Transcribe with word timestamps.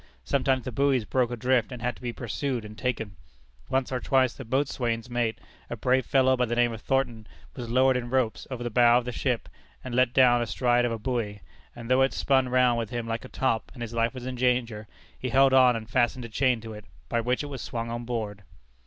Sometimes 0.23 0.65
the 0.65 0.71
buoys 0.71 1.05
broke 1.05 1.29
adrift 1.29 1.71
and 1.71 1.79
had 1.79 1.95
to 1.95 2.01
be 2.01 2.11
pursued 2.11 2.65
and 2.65 2.75
taken. 2.75 3.17
Once 3.69 3.91
or 3.91 3.99
twice 3.99 4.33
the 4.33 4.43
boatswain's 4.43 5.11
mate 5.11 5.37
a 5.69 5.75
brave 5.75 6.07
fellow, 6.07 6.35
by 6.35 6.45
the 6.45 6.55
name 6.55 6.73
of 6.73 6.81
Thornton 6.81 7.27
was 7.55 7.69
lowered 7.69 7.95
in 7.95 8.09
ropes 8.09 8.47
over 8.49 8.63
the 8.63 8.71
bow 8.71 8.97
of 8.97 9.05
the 9.05 9.11
ship 9.11 9.47
and 9.83 9.93
let 9.93 10.11
down 10.11 10.41
astride 10.41 10.85
of 10.85 10.91
a 10.91 10.97
buoy; 10.97 11.43
and 11.75 11.87
though 11.87 12.01
it 12.01 12.13
spun 12.13 12.49
round 12.49 12.79
with 12.79 12.89
him 12.89 13.05
like 13.05 13.23
a 13.25 13.29
top, 13.29 13.69
and 13.75 13.83
his 13.83 13.93
life 13.93 14.15
was 14.15 14.25
in 14.25 14.33
danger, 14.33 14.87
he 15.19 15.29
held 15.29 15.53
on 15.53 15.75
and 15.75 15.87
fastened 15.87 16.25
a 16.25 16.29
chain 16.29 16.59
to 16.61 16.73
it, 16.73 16.85
by 17.07 17.21
which 17.21 17.43
it 17.43 17.53
was 17.53 17.61
swung 17.61 17.91
on 17.91 18.03
board. 18.03 18.41